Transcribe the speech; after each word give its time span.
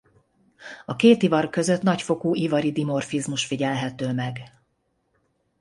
A 0.85 0.95
két 0.95 1.21
ivar 1.23 1.49
között 1.49 1.81
nagyfokú 1.81 2.35
ivari 2.35 2.71
dimorfizmus 2.71 3.45
figyelhető 3.45 4.13
meg. 4.13 4.51